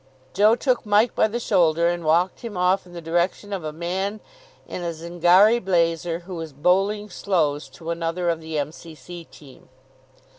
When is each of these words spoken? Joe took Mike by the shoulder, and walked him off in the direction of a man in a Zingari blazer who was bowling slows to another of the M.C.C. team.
Joe 0.33 0.55
took 0.55 0.83
Mike 0.83 1.13
by 1.13 1.27
the 1.27 1.39
shoulder, 1.39 1.87
and 1.87 2.03
walked 2.03 2.39
him 2.39 2.57
off 2.57 2.87
in 2.87 2.93
the 2.93 3.03
direction 3.03 3.53
of 3.53 3.63
a 3.63 3.71
man 3.71 4.19
in 4.67 4.81
a 4.81 4.93
Zingari 4.95 5.59
blazer 5.63 6.21
who 6.21 6.33
was 6.33 6.53
bowling 6.53 7.11
slows 7.11 7.69
to 7.69 7.91
another 7.91 8.27
of 8.27 8.41
the 8.41 8.57
M.C.C. 8.57 9.25
team. 9.25 9.69